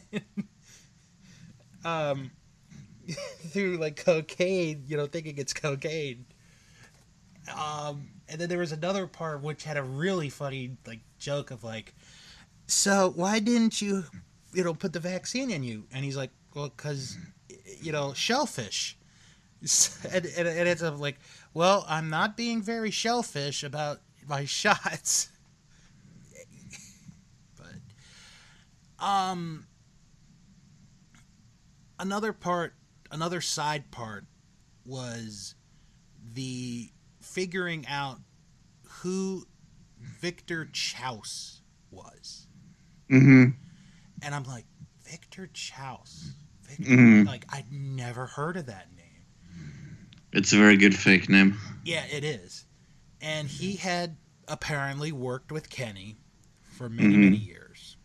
um, 1.85 2.31
through 3.49 3.77
like 3.77 4.03
cocaine, 4.03 4.85
you 4.87 4.97
know, 4.97 5.07
thinking 5.07 5.37
it's 5.39 5.53
cocaine. 5.53 6.27
Um, 7.55 8.09
and 8.29 8.41
then 8.41 8.49
there 8.49 8.59
was 8.59 8.73
another 8.73 9.07
part 9.07 9.43
which 9.43 9.65
had 9.65 9.77
a 9.77 9.83
really 9.83 10.29
funny 10.29 10.77
like 10.87 11.01
joke 11.19 11.51
of 11.51 11.63
like, 11.63 11.95
so 12.67 13.13
why 13.15 13.39
didn't 13.39 13.81
you, 13.81 14.05
you 14.53 14.65
know, 14.65 14.75
put 14.75 14.93
the 14.93 15.01
vaccine 15.01 15.51
in 15.51 15.63
you? 15.63 15.85
And 15.93 16.05
he's 16.05 16.17
like, 16.17 16.31
well, 16.55 16.73
because, 16.77 17.17
you 17.81 17.93
know, 17.93 18.13
shellfish. 18.13 18.97
And, 20.13 20.27
and, 20.27 20.47
and 20.47 20.69
it's 20.69 20.83
like, 20.83 21.19
well, 21.55 21.85
I'm 21.89 22.11
not 22.11 22.37
being 22.37 22.63
very 22.63 22.91
shellfish 22.91 23.65
about 23.65 24.01
my 24.29 24.45
shots. 24.45 25.31
but, 27.57 29.05
um, 29.05 29.67
another 31.99 32.33
part, 32.33 32.75
another 33.11 33.41
side 33.41 33.91
part 33.91 34.25
was 34.85 35.55
the 36.35 36.91
figuring 37.37 37.87
out 37.87 38.19
who 39.03 39.47
Victor 40.01 40.71
Chaos 40.73 41.61
was. 41.91 42.47
hmm 43.11 43.49
And 44.23 44.35
I'm 44.35 44.45
like, 44.45 44.65
Victor 45.05 45.51
Chaos. 45.53 46.31
Victor, 46.63 46.93
Mhm. 46.93 47.27
Like, 47.27 47.45
I'd 47.51 47.71
never 47.71 48.25
heard 48.27 48.57
of 48.57 48.65
that 48.67 48.89
name. 48.97 50.09
It's 50.33 50.55
a 50.55 50.57
very 50.57 50.79
good 50.79 50.97
fake 50.97 51.29
name. 51.29 51.61
Yeah, 51.85 52.07
it 52.07 52.25
is. 52.25 52.65
And 53.21 53.47
he 53.49 53.77
had 53.77 54.17
apparently 54.49 55.13
worked 55.13 55.53
with 55.53 55.69
Kenny 55.69 56.17
for 56.63 56.89
many, 56.89 57.17
Mhm. 57.17 57.21
many 57.21 57.37
years. 57.37 57.99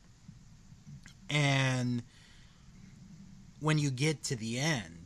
And 1.30 2.04
when 3.60 3.78
you 3.78 3.92
get 3.92 4.24
to 4.26 4.36
the 4.36 4.60
end 4.60 5.01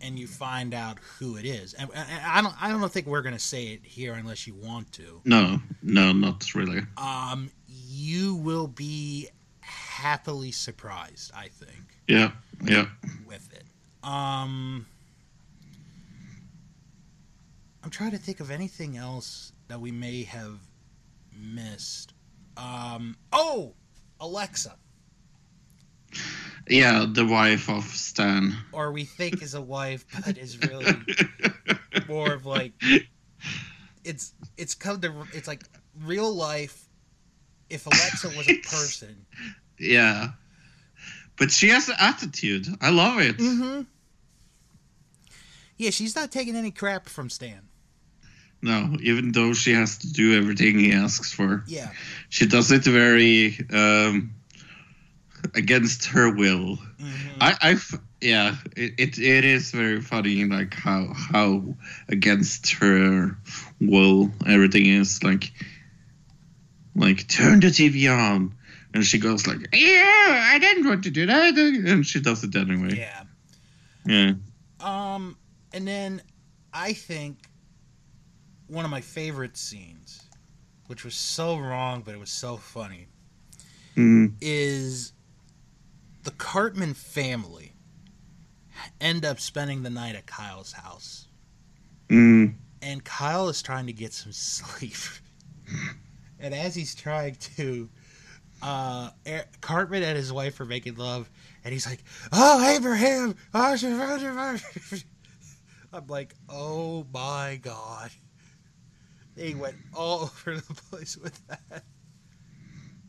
and 0.00 0.18
you 0.18 0.26
find 0.26 0.74
out 0.74 0.98
who 1.18 1.36
it 1.36 1.44
is, 1.44 1.74
and, 1.74 1.90
and 1.94 2.22
I 2.24 2.40
don't, 2.42 2.62
I 2.62 2.70
don't 2.70 2.92
think 2.92 3.06
we're 3.06 3.22
going 3.22 3.34
to 3.34 3.40
say 3.40 3.68
it 3.68 3.84
here 3.84 4.14
unless 4.14 4.46
you 4.46 4.54
want 4.54 4.92
to. 4.92 5.20
No, 5.24 5.60
no, 5.82 6.12
not 6.12 6.54
really. 6.54 6.82
Um, 6.96 7.50
you 7.66 8.36
will 8.36 8.68
be 8.68 9.28
happily 9.60 10.52
surprised. 10.52 11.32
I 11.34 11.48
think. 11.48 11.84
Yeah, 12.06 12.32
yeah. 12.64 12.86
with 13.26 13.52
it. 13.52 13.64
Um, 14.02 14.86
I'm 17.82 17.90
trying 17.90 18.12
to 18.12 18.18
think 18.18 18.40
of 18.40 18.50
anything 18.50 18.96
else 18.96 19.52
that 19.68 19.80
we 19.80 19.90
may 19.90 20.22
have 20.24 20.58
missed. 21.34 22.12
Um, 22.56 23.16
oh, 23.32 23.74
Alexa, 24.20 24.74
Yeah, 26.68 27.06
the 27.10 27.24
wife 27.26 27.68
of 27.70 27.84
Stan. 27.84 28.54
or 28.72 28.92
we 28.92 29.04
think 29.04 29.42
is 29.42 29.54
a 29.54 29.60
wife, 29.62 30.04
but 30.24 30.36
is 30.38 30.58
really 30.58 30.92
more 32.08 32.32
of 32.32 32.46
like 32.46 32.72
it's 34.04 34.32
it's 34.56 34.74
come 34.74 35.00
to 35.00 35.12
it's 35.32 35.48
like 35.48 35.62
real 36.04 36.32
life. 36.34 36.84
If 37.70 37.86
Alexa 37.86 38.28
was 38.28 38.48
a 38.48 38.58
person, 38.62 39.26
yeah. 39.78 40.28
But 41.36 41.50
she 41.50 41.68
has 41.68 41.88
an 41.88 41.96
attitude. 42.00 42.66
I 42.80 42.90
love 42.90 43.20
it. 43.20 43.36
mm-hmm. 43.38 43.82
yeah, 45.76 45.90
she's 45.90 46.16
not 46.16 46.32
taking 46.32 46.56
any 46.56 46.70
crap 46.70 47.08
from 47.08 47.30
Stan. 47.30 47.68
No, 48.60 48.96
even 49.02 49.30
though 49.32 49.52
she 49.52 49.72
has 49.72 49.98
to 49.98 50.12
do 50.12 50.36
everything 50.36 50.78
he 50.80 50.92
asks 50.92 51.32
for. 51.32 51.62
Yeah, 51.68 51.90
She 52.28 52.46
does 52.46 52.72
it 52.72 52.82
very 52.82 53.56
um, 53.72 54.34
against 55.54 56.06
her 56.06 56.30
will. 56.34 56.76
Mhm. 57.00 57.36
I, 57.40 57.56
I 57.60 57.76
yeah, 58.20 58.56
it, 58.76 58.94
it, 58.98 59.18
it 59.18 59.44
is 59.44 59.70
very 59.70 60.00
funny, 60.00 60.44
like 60.44 60.74
how 60.74 61.12
how 61.14 61.76
against 62.08 62.72
her 62.74 63.36
will 63.80 64.30
everything 64.46 64.86
is. 64.86 65.22
Like, 65.22 65.52
like 66.94 67.28
turn 67.28 67.60
the 67.60 67.68
TV 67.68 68.08
on, 68.08 68.54
and 68.94 69.04
she 69.04 69.18
goes 69.18 69.46
like, 69.46 69.58
yeah, 69.72 70.48
I 70.52 70.58
didn't 70.60 70.86
want 70.86 71.04
to 71.04 71.10
do 71.10 71.26
that, 71.26 71.56
and 71.56 72.04
she 72.06 72.20
does 72.20 72.42
it 72.44 72.54
anyway. 72.56 72.96
yeah. 72.96 73.22
Yeah. 74.06 74.32
Um, 74.80 75.36
and 75.72 75.86
then 75.86 76.22
I 76.72 76.92
think 76.92 77.38
one 78.68 78.84
of 78.84 78.90
my 78.90 79.00
favorite 79.00 79.56
scenes, 79.56 80.22
which 80.86 81.04
was 81.04 81.14
so 81.14 81.58
wrong 81.58 82.02
but 82.04 82.14
it 82.14 82.20
was 82.20 82.30
so 82.30 82.56
funny, 82.56 83.06
Mm, 83.96 84.34
is 84.40 85.12
the 86.28 86.34
Cartman 86.34 86.92
family 86.92 87.72
end 89.00 89.24
up 89.24 89.40
spending 89.40 89.82
the 89.82 89.88
night 89.88 90.14
at 90.14 90.26
Kyle's 90.26 90.72
house, 90.72 91.26
mm, 92.10 92.54
and 92.82 93.02
Kyle 93.02 93.48
is 93.48 93.62
trying 93.62 93.86
to 93.86 93.94
get 93.94 94.12
some 94.12 94.32
sleep, 94.32 94.98
and 96.38 96.52
as 96.54 96.74
he's 96.74 96.94
trying 96.94 97.36
to. 97.56 97.88
Uh, 98.60 99.10
Cartman 99.60 100.02
and 100.02 100.16
his 100.18 100.32
wife 100.32 100.58
are 100.60 100.64
making 100.66 100.96
love, 100.96 101.30
and 101.64 101.72
he's 101.72 101.86
like, 101.86 102.02
"Oh, 102.30 102.76
Abraham!" 102.76 103.36
I'm 105.94 106.06
like, 106.08 106.34
"Oh 106.48 107.06
my 107.10 107.58
god!" 107.62 108.10
They 109.34 109.54
went 109.54 109.76
all 109.94 110.22
over 110.46 110.56
the 110.56 110.74
place 110.90 111.16
with 111.16 111.40
that, 111.46 111.84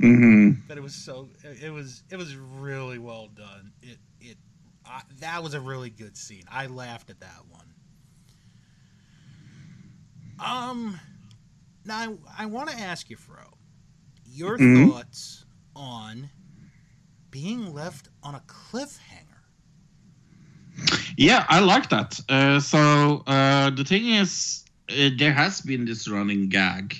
hmm 0.01 0.53
but 0.67 0.77
it 0.77 0.81
was 0.81 0.95
so 0.95 1.29
it 1.43 1.71
was 1.71 2.03
it 2.09 2.17
was 2.17 2.35
really 2.35 2.99
well 2.99 3.27
done. 3.27 3.73
It 3.81 3.99
it 4.19 4.37
I, 4.85 5.01
that 5.19 5.43
was 5.43 5.53
a 5.53 5.61
really 5.61 5.89
good 5.89 6.17
scene. 6.17 6.43
I 6.49 6.67
laughed 6.67 7.09
at 7.09 7.19
that 7.21 7.45
one. 7.49 7.73
Um, 10.39 10.99
now 11.85 12.17
I, 12.37 12.43
I 12.43 12.45
want 12.45 12.69
to 12.69 12.77
ask 12.77 13.09
you, 13.09 13.17
Fro, 13.17 13.57
your 14.25 14.57
Mhm. 14.57 14.59
thoughts 14.59 15.45
on 15.75 16.31
being 17.31 17.73
left 17.73 18.09
on 18.23 18.35
a 18.35 18.41
cliffhanger. 18.41 19.43
Yeah, 21.17 21.45
I 21.49 21.59
like 21.59 21.89
that. 21.89 22.19
Uh, 22.29 22.59
so 22.59 23.23
uh, 23.27 23.71
the 23.71 23.85
thing 23.85 24.07
is, 24.09 24.65
uh, 24.89 25.09
there 25.17 25.33
has 25.33 25.61
been 25.61 25.85
this 25.85 26.07
running 26.09 26.49
gag 26.49 26.95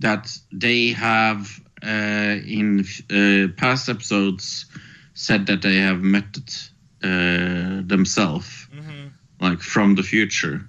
that 0.00 0.36
they 0.52 0.88
have 0.90 1.61
in 1.86 2.84
uh, 3.10 3.48
past 3.56 3.88
episodes 3.88 4.66
said 5.14 5.46
that 5.46 5.62
they 5.62 5.76
have 5.76 6.00
met 6.02 6.38
uh, 7.02 7.82
themselves, 7.86 8.68
Mm-hmm. 8.74 9.08
like 9.40 9.60
from 9.60 9.94
the 9.96 10.02
future. 10.02 10.66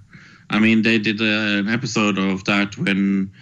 I 0.50 0.58
mean, 0.58 0.82
they 0.82 0.98
did 0.98 1.20
uh, 1.20 1.58
an 1.60 1.68
episode 1.68 2.18
of 2.18 2.44
that 2.44 2.76
when 2.76 3.32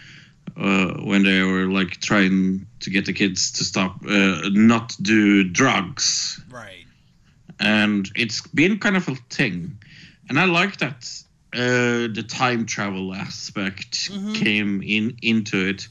uh, 0.57 0.95
when 1.05 1.25
they 1.25 1.43
were 1.43 1.67
like 1.67 1.99
trying 2.00 2.67
to 2.81 2.91
get 2.91 3.07
the 3.07 3.12
kids 3.12 3.50
to 3.52 3.64
stop, 3.64 3.97
uh, 4.07 4.49
not 4.52 4.95
do 5.00 5.45
drugs 5.45 6.41
Right. 6.50 6.85
and 7.61 8.11
it's 8.14 8.47
been 8.49 8.79
kind 8.79 8.97
of 8.97 9.09
a 9.09 9.14
thing 9.31 9.79
and 10.29 10.38
i 10.38 10.45
like 10.45 10.76
that 10.79 11.09
uh, 11.55 12.09
the 12.14 12.25
time 12.29 12.67
travel 12.67 13.14
aspect 13.14 14.11
Mhm. 14.11 14.35
came 14.35 14.83
in 14.83 15.17
into 15.23 15.57
it. 15.69 15.88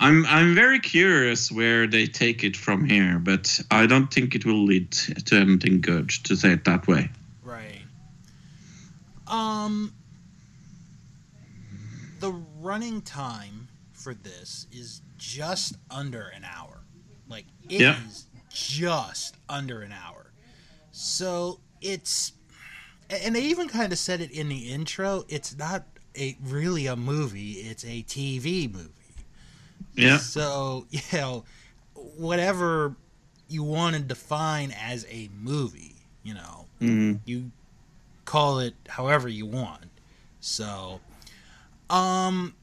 I'm 0.00 0.26
I'm 0.26 0.54
very 0.54 0.80
curious 0.80 1.52
where 1.52 1.86
they 1.86 2.06
take 2.06 2.42
it 2.42 2.56
from 2.56 2.84
here, 2.84 3.18
but 3.18 3.60
I 3.70 3.86
don't 3.86 4.12
think 4.12 4.34
it 4.34 4.44
will 4.44 4.64
lead 4.64 4.90
to 4.92 5.36
anything 5.36 5.80
good. 5.80 6.08
To 6.24 6.36
say 6.36 6.52
it 6.52 6.64
that 6.64 6.86
way. 6.88 7.10
Right. 7.42 7.82
Um 9.28 9.92
the 12.18 12.32
running 12.60 13.02
time 13.02 13.68
for 13.92 14.14
this 14.14 14.66
is 14.72 15.02
just 15.18 15.76
under 15.90 16.28
an 16.34 16.44
hour. 16.44 16.80
Like 17.28 17.46
it 17.68 17.80
is 17.80 17.80
Yeah. 17.80 18.40
just 18.50 19.36
under 19.48 19.82
an 19.82 19.92
hour. 19.92 20.32
So 20.90 21.60
it's 21.80 22.32
and 23.10 23.36
they 23.36 23.42
even 23.42 23.68
kind 23.68 23.92
of 23.92 23.98
said 23.98 24.20
it 24.20 24.30
in 24.30 24.48
the 24.48 24.72
intro, 24.72 25.24
it's 25.28 25.56
not 25.56 25.84
a 26.16 26.36
really 26.42 26.86
a 26.86 26.96
movie, 26.96 27.52
it's 27.52 27.84
a 27.84 28.02
TV 28.04 28.72
movie. 28.72 29.01
Yeah. 29.94 30.18
So, 30.18 30.86
you 30.90 31.00
know, 31.12 31.44
whatever 31.94 32.96
you 33.48 33.62
want 33.62 33.96
to 33.96 34.02
define 34.02 34.72
as 34.72 35.06
a 35.10 35.28
movie, 35.34 35.96
you 36.22 36.34
know, 36.34 36.66
Mm. 36.80 37.20
you 37.24 37.52
call 38.24 38.58
it 38.58 38.74
however 38.88 39.28
you 39.28 39.46
want. 39.46 39.84
So, 40.40 41.00
um, 41.88 42.54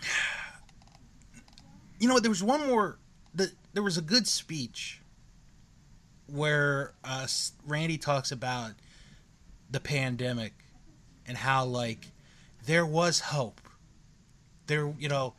you 1.98 2.06
know 2.08 2.14
what? 2.14 2.22
There 2.22 2.30
was 2.30 2.42
one 2.42 2.66
more. 2.66 2.98
The, 3.34 3.50
there 3.72 3.82
was 3.82 3.96
a 3.98 4.02
good 4.02 4.26
speech 4.26 5.00
where 6.26 6.92
uh, 7.02 7.26
Randy 7.66 7.98
talks 7.98 8.30
about 8.30 8.72
the 9.70 9.80
pandemic 9.80 10.52
and 11.26 11.36
how 11.36 11.64
like 11.64 12.12
there 12.66 12.86
was 12.86 13.20
hope. 13.20 13.60
There, 14.66 14.94
you 14.98 15.08
know, 15.08 15.34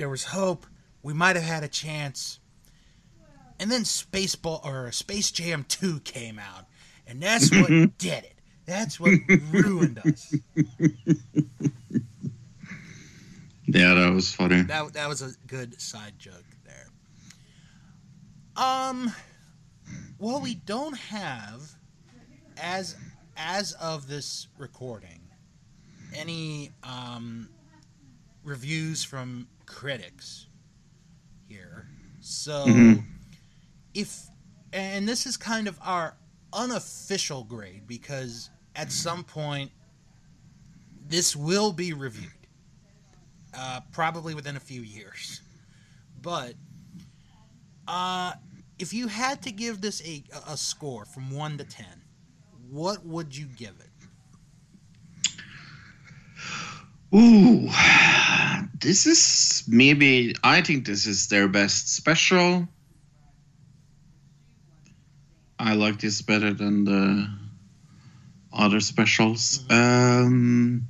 there 0.00 0.08
was 0.08 0.24
hope. 0.24 0.66
We 1.02 1.12
might 1.12 1.36
have 1.36 1.44
had 1.44 1.62
a 1.62 1.68
chance. 1.68 2.40
And 3.58 3.70
then 3.70 3.82
Spaceball 3.82 4.64
or 4.64 4.90
Space 4.92 5.30
Jam 5.30 5.66
2 5.68 6.00
came 6.00 6.38
out, 6.38 6.64
and 7.06 7.22
that's 7.22 7.50
what 7.52 7.68
did 7.98 8.24
it. 8.24 8.34
That's 8.64 8.98
what 8.98 9.12
ruined 9.52 9.98
us. 9.98 10.34
Yeah, 13.72 13.94
that 13.94 14.12
was 14.12 14.34
funny. 14.34 14.62
That 14.62 14.94
that 14.94 15.08
was 15.08 15.22
a 15.22 15.30
good 15.46 15.80
side 15.80 16.18
joke 16.18 16.42
there. 16.64 16.88
Um, 18.56 19.12
well, 20.18 20.40
we 20.40 20.56
don't 20.56 20.96
have 20.96 21.60
as 22.60 22.96
as 23.36 23.74
of 23.74 24.08
this 24.08 24.48
recording 24.58 25.20
any 26.16 26.72
um 26.82 27.48
reviews 28.42 29.04
from 29.04 29.46
critics 29.70 30.48
here. 31.48 31.86
So 32.20 32.66
Mhm. 32.66 33.04
if 33.94 34.28
and 34.72 35.08
this 35.08 35.26
is 35.26 35.36
kind 35.36 35.68
of 35.68 35.78
our 35.80 36.16
unofficial 36.52 37.44
grade 37.44 37.86
because 37.86 38.50
at 38.76 38.92
some 38.92 39.24
point 39.24 39.70
this 41.08 41.34
will 41.36 41.72
be 41.72 41.92
reviewed 41.92 42.32
uh, 43.54 43.80
probably 43.92 44.34
within 44.34 44.56
a 44.56 44.60
few 44.60 44.82
years. 44.82 45.40
But 46.20 46.54
uh, 47.88 48.34
if 48.78 48.92
you 48.92 49.08
had 49.08 49.42
to 49.42 49.52
give 49.52 49.80
this 49.80 50.02
a, 50.04 50.24
a 50.48 50.56
score 50.56 51.04
from 51.04 51.30
1 51.30 51.58
to 51.58 51.64
10, 51.64 51.86
what 52.68 53.04
would 53.04 53.36
you 53.36 53.46
give 53.46 53.74
it? 53.80 53.89
Ooh, 57.14 57.68
this 58.78 59.06
is 59.06 59.64
maybe. 59.66 60.34
I 60.44 60.62
think 60.62 60.86
this 60.86 61.06
is 61.06 61.28
their 61.28 61.48
best 61.48 61.94
special. 61.94 62.68
I 65.58 65.74
like 65.74 66.00
this 66.00 66.22
better 66.22 66.54
than 66.54 66.84
the 66.84 67.28
other 68.52 68.80
specials. 68.80 69.64
Um, 69.68 70.88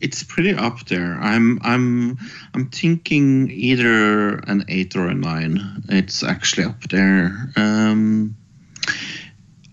it's 0.00 0.22
pretty 0.22 0.54
up 0.54 0.84
there. 0.86 1.18
I'm 1.20 1.58
I'm 1.62 2.18
I'm 2.54 2.70
thinking 2.70 3.50
either 3.50 4.36
an 4.36 4.64
eight 4.68 4.94
or 4.94 5.08
a 5.08 5.14
nine. 5.14 5.82
It's 5.88 6.22
actually 6.22 6.64
up 6.64 6.80
there. 6.88 7.50
Um, 7.56 8.36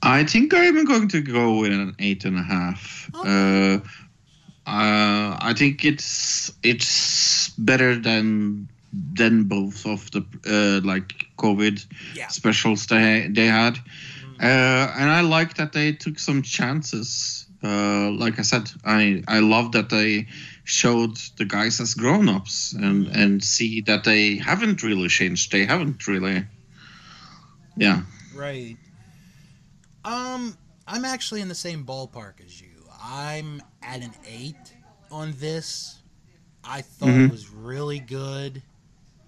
I 0.02 0.24
think 0.24 0.54
I'm 0.54 0.86
going 0.86 1.08
to 1.10 1.22
go 1.22 1.60
with 1.60 1.72
an 1.72 1.96
eight 2.00 2.26
and 2.26 2.38
a 2.38 2.44
half. 2.44 3.10
Okay. 3.16 3.76
Uh, 3.76 4.05
uh, 4.68 5.38
I 5.40 5.54
think 5.56 5.86
it's 5.86 6.52
it's 6.64 7.50
better 7.58 7.96
than 7.96 8.68
than 9.18 9.44
both 9.44 9.86
of 9.86 10.10
the 10.12 10.22
uh, 10.48 10.82
like 10.88 11.28
COVID 11.38 11.86
Yeah. 12.16 12.28
specials 12.30 12.88
they 12.88 13.28
they 13.30 13.46
had, 13.48 13.78
uh, 14.42 14.94
and 14.98 15.10
I 15.10 15.22
like 15.22 15.56
that 15.56 15.72
they 15.74 15.94
took 15.94 16.20
some 16.20 16.42
chances. 16.42 17.46
Uh, 17.64 18.12
like 18.12 18.40
I 18.40 18.44
said, 18.44 18.72
I 18.86 19.24
I 19.28 19.40
love 19.40 19.72
that 19.72 19.90
they 19.90 20.28
showed 20.64 21.18
the 21.38 21.46
guys 21.46 21.80
as 21.80 21.94
grown-ups 21.94 22.74
and 22.74 23.08
and 23.08 23.44
see 23.44 23.82
that 23.82 24.04
they 24.04 24.38
haven't 24.38 24.82
really 24.84 25.10
changed. 25.10 25.52
They 25.52 25.66
haven't 25.66 26.08
really. 26.08 26.46
Yeah. 27.78 28.02
Right. 28.34 28.78
Um, 30.04 30.58
I'm 30.88 31.06
actually 31.06 31.42
in 31.42 31.48
the 31.50 31.56
same 31.56 31.84
ballpark 31.84 32.40
as 32.46 32.62
you. 32.62 32.75
I'm 33.08 33.62
at 33.84 34.02
an 34.02 34.14
eight 34.28 34.74
on 35.12 35.34
this. 35.38 36.02
I 36.64 36.82
thought 36.82 37.10
it 37.10 37.28
Mhm. 37.28 37.30
was 37.30 37.50
really 37.50 38.00
good. 38.00 38.64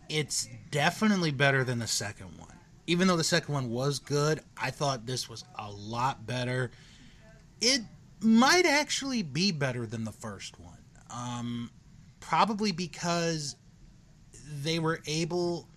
It's 0.09 0.47
definitely 0.71 1.29
better 1.31 1.63
than 1.63 1.77
the 1.79 1.87
second 1.87 2.37
one. 2.39 2.57
Even 2.87 3.07
though 3.07 3.17
the 3.17 3.23
second 3.23 3.53
one 3.53 3.69
was 3.69 3.99
good, 3.99 4.41
I 4.55 4.71
thought 4.71 5.05
this 5.05 5.29
was 5.29 5.43
a 5.55 5.69
lot 5.71 6.25
better. 6.25 6.71
It 7.61 7.83
might 8.19 8.65
actually 8.65 9.21
be 9.21 9.51
better 9.51 9.85
than 9.85 10.05
the 10.05 10.11
first 10.11 10.59
one. 10.59 10.79
Um, 11.11 11.69
probably 12.19 12.71
because 12.71 13.57
they 14.63 14.79
were 14.79 15.01
able 15.05 15.67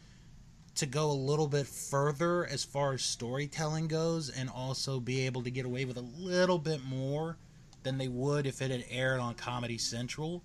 to 0.76 0.86
go 0.86 1.10
a 1.10 1.12
little 1.12 1.48
bit 1.48 1.66
further 1.66 2.46
as 2.46 2.64
far 2.64 2.94
as 2.94 3.02
storytelling 3.02 3.88
goes 3.88 4.30
and 4.30 4.48
also 4.48 5.00
be 5.00 5.20
able 5.26 5.42
to 5.42 5.50
get 5.50 5.66
away 5.66 5.84
with 5.84 5.98
a 5.98 6.00
little 6.00 6.58
bit 6.58 6.82
more 6.84 7.36
than 7.82 7.98
they 7.98 8.08
would 8.08 8.46
if 8.46 8.60
it 8.62 8.70
had 8.70 8.84
aired 8.90 9.20
on 9.20 9.34
Comedy 9.34 9.78
Central. 9.78 10.42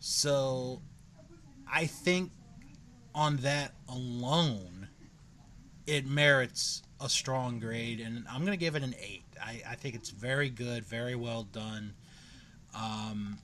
So 0.00 0.82
I 1.70 1.86
think 1.86 2.30
on 3.14 3.36
that 3.38 3.74
alone, 3.88 4.88
it 5.86 6.06
merits 6.06 6.82
a 7.00 7.08
strong 7.08 7.58
grade, 7.58 8.00
and 8.00 8.26
I'm 8.30 8.40
going 8.40 8.52
to 8.52 8.58
give 8.58 8.76
it 8.76 8.82
an 8.82 8.94
8. 9.00 9.22
I, 9.40 9.62
I 9.70 9.74
think 9.76 9.94
it's 9.94 10.10
very 10.10 10.50
good, 10.50 10.84
very 10.84 11.14
well 11.14 11.44
done. 11.44 11.94
Um, 12.74 13.38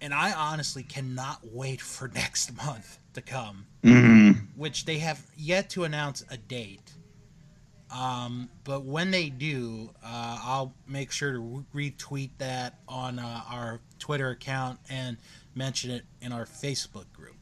and 0.00 0.12
I 0.12 0.32
honestly 0.32 0.82
cannot 0.82 1.40
wait 1.44 1.80
for 1.80 2.08
next 2.14 2.56
month 2.56 2.98
to 3.14 3.22
come 3.22 3.66
hmm 3.82 4.32
which 4.56 4.84
they 4.84 4.98
have 4.98 5.24
yet 5.36 5.70
to 5.70 5.84
announce 5.84 6.24
a 6.30 6.36
date. 6.36 6.92
Um, 7.92 8.48
but 8.64 8.84
when 8.84 9.10
they 9.10 9.28
do, 9.28 9.90
uh, 10.02 10.38
I'll 10.42 10.74
make 10.88 11.12
sure 11.12 11.32
to 11.32 11.64
retweet 11.74 12.30
that 12.38 12.78
on 12.88 13.18
uh, 13.18 13.42
our 13.50 13.80
Twitter 13.98 14.30
account 14.30 14.78
and 14.88 15.18
mention 15.54 15.90
it 15.90 16.04
in 16.22 16.32
our 16.32 16.46
Facebook 16.46 17.12
group. 17.12 17.36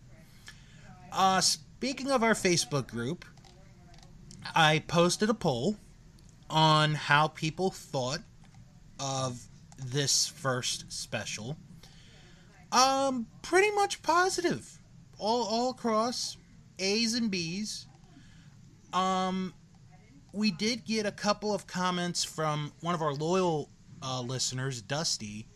Uh, 1.13 1.41
speaking 1.41 2.11
of 2.11 2.25
our 2.25 2.35
Facebook 2.35 2.89
group, 2.89 3.25
I 4.55 4.83
posted 4.89 5.31
a 5.31 5.35
poll 5.35 5.77
on 6.49 6.95
how 6.95 7.29
people 7.29 7.71
thought 7.71 8.21
of 8.99 9.41
this 9.79 10.27
first 10.27 10.93
special. 10.93 11.57
Um, 12.73 13.27
pretty 13.43 13.71
much 13.73 14.03
positive, 14.03 14.79
all 15.19 15.45
all 15.45 15.71
across, 15.71 16.37
A's 16.79 17.15
and 17.15 17.31
B's. 17.31 17.87
Um, 18.93 19.55
we 20.33 20.51
did 20.51 20.85
get 20.85 21.07
a 21.07 21.12
couple 21.12 21.55
of 21.55 21.66
comments 21.66 22.25
from 22.25 22.73
one 22.81 22.95
of 22.95 23.03
our 23.03 23.14
loyal 23.14 23.69
uh, 24.03 24.21
listeners, 24.21 24.81
Dusty, 24.83 25.47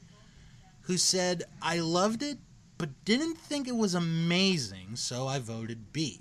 who 0.82 0.96
said, 0.98 1.44
I 1.62 1.78
loved 1.80 2.22
it, 2.22 2.38
but 2.78 3.04
didn't 3.04 3.38
think 3.38 3.68
it 3.68 3.76
was 3.76 3.94
amazing, 3.94 4.96
so 4.96 5.26
I 5.26 5.38
voted 5.38 5.92
B. 5.92 6.20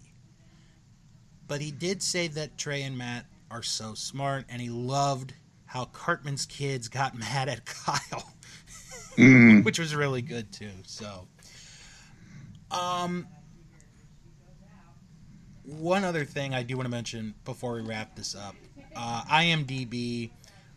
But 1.47 1.61
he 1.61 1.71
did 1.71 2.01
say 2.01 2.27
that 2.29 2.57
Trey 2.57 2.83
and 2.83 2.97
Matt 2.97 3.25
are 3.51 3.63
so 3.63 3.93
smart, 3.93 4.45
and 4.49 4.61
he 4.61 4.69
loved 4.69 5.33
how 5.65 5.85
Cartman's 5.85 6.45
kids 6.45 6.87
got 6.87 7.17
mad 7.17 7.49
at 7.49 7.65
Kyle 7.65 8.33
hmm 9.15 9.59
which 9.63 9.79
was 9.79 9.95
really 9.95 10.21
good 10.21 10.51
too. 10.51 10.71
So, 10.85 11.27
um, 12.71 13.27
one 15.65 16.03
other 16.03 16.25
thing 16.25 16.53
I 16.53 16.63
do 16.63 16.75
want 16.77 16.85
to 16.85 16.91
mention 16.91 17.33
before 17.45 17.73
we 17.75 17.81
wrap 17.81 18.15
this 18.15 18.35
up, 18.35 18.55
uh, 18.95 19.23
IMDb 19.23 20.31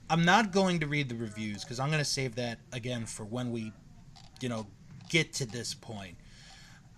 I'm 0.08 0.24
not 0.24 0.52
going 0.52 0.78
to 0.80 0.86
read 0.86 1.08
the 1.08 1.16
reviews 1.16 1.64
because 1.64 1.80
I'm 1.80 1.88
going 1.88 1.98
to 1.98 2.04
save 2.04 2.36
that 2.36 2.58
again 2.72 3.06
for 3.06 3.24
when 3.24 3.50
we, 3.50 3.72
you 4.40 4.48
know, 4.48 4.66
get 5.08 5.32
to 5.34 5.46
this 5.46 5.74
point. 5.74 6.16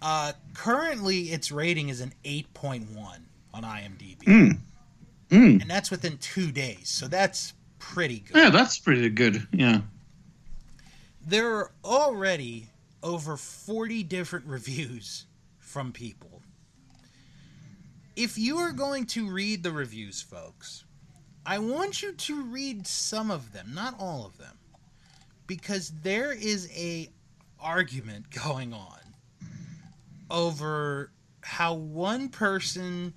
Uh, 0.02 0.32
currently, 0.52 1.22
its 1.30 1.50
rating 1.50 1.88
is 1.88 2.02
an 2.02 2.12
8.1 2.24 2.86
on 3.54 3.62
IMDb, 3.62 4.18
Mm. 4.24 4.58
Mm. 5.30 5.62
and 5.62 5.70
that's 5.70 5.90
within 5.90 6.18
two 6.18 6.52
days. 6.52 6.88
So 6.90 7.08
that's 7.08 7.54
pretty 7.78 8.20
good. 8.20 8.36
Yeah, 8.36 8.50
that's 8.50 8.78
pretty 8.78 9.08
good. 9.08 9.46
Yeah. 9.52 9.80
There 11.26 11.54
are 11.56 11.72
already 11.84 12.68
over 13.02 13.36
40 13.38 14.02
different 14.02 14.44
reviews 14.48 15.24
from 15.58 15.92
people. 15.92 16.37
If 18.18 18.36
you 18.36 18.58
are 18.58 18.72
going 18.72 19.06
to 19.06 19.30
read 19.30 19.62
the 19.62 19.70
reviews, 19.70 20.20
folks, 20.20 20.82
I 21.46 21.60
want 21.60 22.02
you 22.02 22.12
to 22.14 22.42
read 22.42 22.84
some 22.84 23.30
of 23.30 23.52
them, 23.52 23.70
not 23.72 23.94
all 23.96 24.26
of 24.26 24.36
them, 24.38 24.58
because 25.46 25.92
there 26.02 26.32
is 26.32 26.68
a 26.74 27.10
argument 27.60 28.28
going 28.44 28.74
on 28.74 28.98
over 30.32 31.12
how 31.42 31.74
one 31.74 32.28
person 32.28 33.14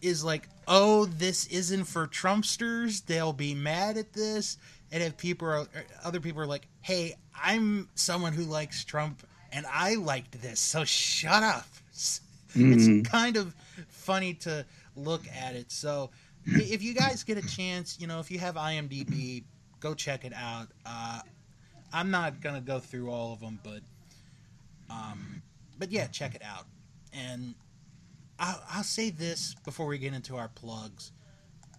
is 0.00 0.24
like, 0.24 0.48
"Oh, 0.66 1.04
this 1.04 1.46
isn't 1.48 1.84
for 1.84 2.06
Trumpsters. 2.06 3.04
They'll 3.04 3.34
be 3.34 3.54
mad 3.54 3.98
at 3.98 4.14
this." 4.14 4.56
And 4.90 5.02
if 5.02 5.18
people 5.18 5.48
are 5.48 5.66
other 6.02 6.18
people 6.18 6.40
are 6.40 6.46
like, 6.46 6.66
"Hey, 6.80 7.14
I'm 7.38 7.90
someone 7.94 8.32
who 8.32 8.44
likes 8.44 8.84
Trump 8.86 9.22
and 9.52 9.66
I 9.70 9.96
liked 9.96 10.40
this. 10.40 10.60
So 10.60 10.86
shut 10.86 11.42
up." 11.42 11.66
It's 12.52 12.88
Mhm. 12.88 13.04
kind 13.04 13.36
of 13.36 13.54
funny 14.00 14.34
to 14.34 14.64
look 14.96 15.22
at 15.28 15.54
it. 15.54 15.70
So 15.70 16.10
if 16.46 16.82
you 16.82 16.94
guys 16.94 17.22
get 17.22 17.38
a 17.38 17.46
chance, 17.46 17.98
you 18.00 18.06
know, 18.06 18.18
if 18.20 18.30
you 18.30 18.38
have 18.38 18.54
IMDb, 18.54 19.44
go 19.78 19.94
check 19.94 20.24
it 20.24 20.32
out. 20.34 20.68
Uh, 20.84 21.20
I'm 21.92 22.10
not 22.10 22.40
gonna 22.40 22.60
go 22.60 22.78
through 22.78 23.10
all 23.10 23.32
of 23.32 23.40
them, 23.40 23.58
but 23.62 23.80
um, 24.88 25.42
but 25.78 25.90
yeah, 25.90 26.06
check 26.06 26.34
it 26.34 26.42
out. 26.44 26.66
And 27.12 27.54
I'll, 28.38 28.62
I'll 28.70 28.82
say 28.82 29.10
this 29.10 29.54
before 29.64 29.86
we 29.86 29.98
get 29.98 30.14
into 30.14 30.36
our 30.36 30.48
plugs. 30.48 31.12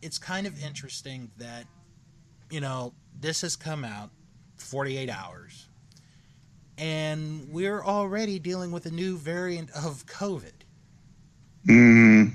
It's 0.02 0.18
kind 0.18 0.48
of 0.48 0.62
interesting 0.64 1.32
that 1.38 1.66
you 2.50 2.60
know 2.60 2.94
this 3.20 3.42
has 3.42 3.56
come 3.56 3.86
out 3.86 4.10
48 4.58 5.10
hours, 5.10 5.68
and 6.78 7.48
we're 7.52 7.84
already 7.84 8.40
dealing 8.40 8.72
with 8.72 8.86
a 8.86 8.92
new 8.92 9.18
variant 9.18 9.70
of 9.72 10.06
COVID. 10.08 10.52
Mm. 11.68 12.34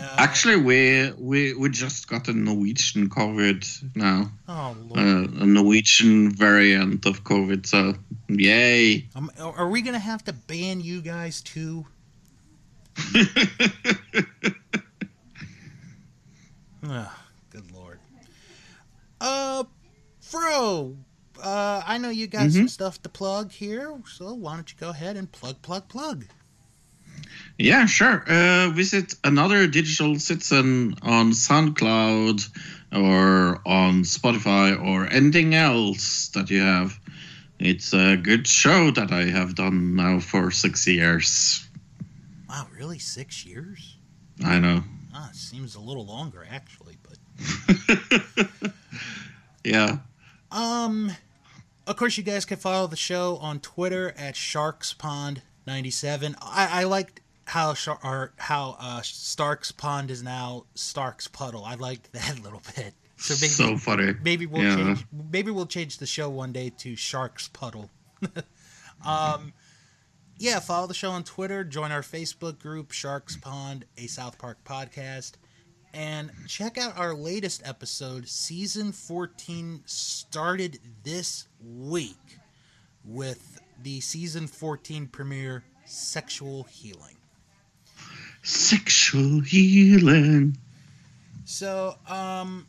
Uh, 0.00 0.14
Actually, 0.18 0.56
we 0.56 1.12
we 1.18 1.54
we 1.54 1.68
just 1.68 2.08
got 2.08 2.28
a 2.28 2.32
Norwegian 2.32 3.08
COVID 3.08 3.96
now, 3.96 4.30
oh 4.48 4.76
lord, 4.88 4.98
uh, 4.98 5.42
a 5.42 5.46
Norwegian 5.46 6.30
variant 6.30 7.06
of 7.06 7.24
COVID. 7.24 7.66
So, 7.66 7.94
yay! 8.28 9.08
um, 9.14 9.30
are 9.38 9.68
we 9.68 9.82
gonna 9.82 9.98
have 9.98 10.24
to 10.24 10.32
ban 10.32 10.80
you 10.80 11.00
guys 11.00 11.40
too? 11.40 11.86
Ah, 16.86 17.24
good 17.50 17.70
lord. 17.72 17.98
Uh, 19.20 19.64
Fro, 20.20 20.96
uh, 21.42 21.82
I 21.86 21.96
know 21.98 22.10
you 22.10 22.26
got 22.26 22.50
some 22.50 22.68
stuff 22.68 23.00
to 23.02 23.08
plug 23.08 23.52
here, 23.52 23.98
so 24.06 24.34
why 24.34 24.54
don't 24.54 24.70
you 24.70 24.76
go 24.78 24.90
ahead 24.90 25.16
and 25.16 25.30
plug, 25.30 25.62
plug, 25.62 25.88
plug? 25.88 26.26
Yeah, 27.58 27.86
sure. 27.86 28.24
Uh, 28.26 28.70
visit 28.70 29.14
another 29.22 29.66
digital 29.66 30.18
citizen 30.18 30.96
on 31.02 31.30
SoundCloud 31.30 32.48
or 32.92 33.60
on 33.66 34.02
Spotify 34.02 34.82
or 34.82 35.06
anything 35.06 35.54
else 35.54 36.28
that 36.28 36.50
you 36.50 36.60
have. 36.60 36.98
It's 37.58 37.94
a 37.94 38.16
good 38.16 38.46
show 38.46 38.90
that 38.90 39.12
I 39.12 39.26
have 39.26 39.54
done 39.54 39.94
now 39.94 40.20
for 40.20 40.50
six 40.50 40.86
years. 40.86 41.66
Wow, 42.48 42.66
really? 42.76 42.98
Six 42.98 43.46
years? 43.46 43.96
I 44.44 44.58
know. 44.58 44.82
Ah, 45.14 45.30
seems 45.32 45.76
a 45.76 45.80
little 45.80 46.04
longer 46.04 46.44
actually, 46.50 46.96
but 47.02 47.16
yeah. 49.64 49.98
um, 50.50 51.12
of 51.86 51.96
course 51.96 52.18
you 52.18 52.24
guys 52.24 52.44
can 52.44 52.56
follow 52.56 52.88
the 52.88 52.96
show 52.96 53.36
on 53.36 53.60
Twitter 53.60 54.12
at 54.18 54.34
SharksPond97. 54.34 56.34
I, 56.42 56.80
I 56.80 56.84
liked 56.84 57.20
how 57.46 57.74
or 58.02 58.32
how 58.36 58.76
uh, 58.80 59.02
Sharks 59.02 59.70
Pond 59.72 60.10
is 60.10 60.22
now 60.22 60.64
Sharks 60.74 61.28
Puddle. 61.28 61.64
I 61.64 61.74
liked 61.74 62.12
that 62.12 62.38
a 62.38 62.42
little 62.42 62.62
bit. 62.76 62.94
So 63.16 63.34
maybe 63.34 63.48
so 63.48 63.76
funny. 63.76 64.12
maybe 64.22 64.44
we'll 64.46 64.62
Yeah. 64.62 64.76
change 64.76 65.06
maybe 65.30 65.50
we'll 65.50 65.66
change 65.66 65.98
the 65.98 66.06
show 66.06 66.28
one 66.28 66.52
day 66.52 66.70
to 66.78 66.96
Sharks 66.96 67.48
Puddle. 67.48 67.90
um 69.04 69.52
yeah, 70.36 70.58
follow 70.58 70.88
the 70.88 70.94
show 70.94 71.10
on 71.12 71.22
Twitter, 71.22 71.62
join 71.62 71.92
our 71.92 72.02
Facebook 72.02 72.58
group 72.58 72.90
Sharks 72.90 73.36
Pond, 73.36 73.84
a 73.96 74.08
South 74.08 74.36
Park 74.36 74.58
podcast, 74.64 75.34
and 75.92 76.32
check 76.48 76.76
out 76.76 76.98
our 76.98 77.14
latest 77.14 77.62
episode. 77.64 78.28
Season 78.28 78.90
14 78.90 79.82
started 79.86 80.80
this 81.04 81.46
week 81.64 82.38
with 83.04 83.60
the 83.84 84.00
season 84.00 84.48
14 84.48 85.06
premiere 85.06 85.62
Sexual 85.84 86.64
Healing. 86.64 87.16
Sexual 88.44 89.40
healing. 89.40 90.56
So, 91.44 91.96
um, 92.08 92.66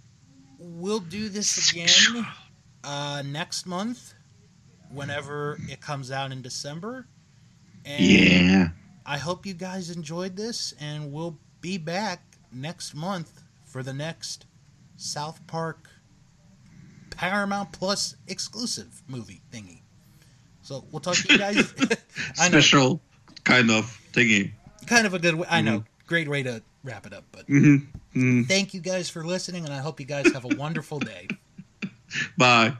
we'll 0.58 1.00
do 1.00 1.30
this 1.30 1.72
again 1.72 2.26
uh, 2.84 3.24
next 3.26 3.66
month, 3.66 4.14
whenever 4.90 5.58
it 5.70 5.82
comes 5.82 6.12
out 6.12 6.32
in 6.32 6.42
December. 6.42 7.08
And 7.84 8.04
Yeah. 8.04 8.70
I 9.06 9.18
hope 9.18 9.46
you 9.46 9.54
guys 9.54 9.90
enjoyed 9.90 10.36
this, 10.36 10.74
and 10.80 11.12
we'll 11.12 11.38
be 11.62 11.78
back 11.78 12.38
next 12.52 12.96
month 12.96 13.44
for 13.66 13.84
the 13.84 13.94
next 13.94 14.46
South 14.98 15.46
Park 15.46 15.90
Paramount 17.12 17.72
Plus 17.72 18.16
exclusive 18.28 19.04
movie 19.08 19.42
thingy. 19.52 19.82
So 20.62 20.86
we'll 20.92 21.02
talk 21.02 21.16
to 21.16 21.34
you 21.34 21.38
guys. 21.38 21.74
Special 22.34 23.00
kind 23.44 23.70
of 23.70 23.86
thingy. 24.14 24.54
Kind 24.86 25.06
of 25.06 25.14
a 25.14 25.20
good 25.20 25.36
way. 25.36 25.48
I 25.50 25.62
know, 25.62 25.84
great 26.08 26.28
way 26.28 26.44
to 26.44 26.62
wrap 26.84 27.06
it 27.06 27.14
up. 27.14 27.26
But 27.32 27.48
hmm 27.48 27.78
thank 28.44 28.74
you 28.74 28.80
guys 28.80 29.10
for 29.10 29.26
listening, 29.26 29.66
and 29.66 29.74
I 29.74 29.80
hope 29.80 30.00
you 30.00 30.06
guys 30.06 30.32
have 30.32 30.46
a 30.46 30.50
wonderful 30.50 31.00
day. 31.00 31.28
Bye. 32.38 32.74